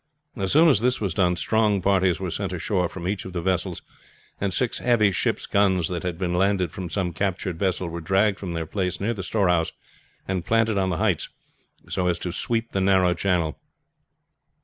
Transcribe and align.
As 0.35 0.51
soon 0.51 0.67
as 0.67 0.79
this 0.79 0.99
was 0.99 1.13
done 1.13 1.35
strong 1.35 1.79
parties 1.79 2.19
were 2.19 2.31
sent 2.31 2.53
ashore 2.53 2.89
from 2.89 3.07
each 3.07 3.23
of 3.23 3.33
the 3.33 3.39
vessels, 3.43 3.83
and 4.39 4.51
six 4.51 4.79
heavy 4.79 5.11
ship's 5.11 5.45
guns 5.45 5.89
that 5.89 6.01
had 6.01 6.17
been 6.17 6.33
landed 6.33 6.71
from 6.71 6.89
some 6.89 7.13
captured 7.13 7.59
vessel 7.59 7.87
were 7.87 8.01
dragged 8.01 8.39
from 8.39 8.53
their 8.53 8.65
place 8.65 8.99
near 8.99 9.13
the 9.13 9.21
storehouse 9.21 9.71
and 10.27 10.43
planted 10.43 10.75
on 10.79 10.89
the 10.89 10.97
heights, 10.97 11.29
so 11.87 12.07
as 12.07 12.17
to 12.17 12.31
sweep 12.31 12.71
the 12.71 12.81
narrow 12.81 13.13
channel. 13.13 13.59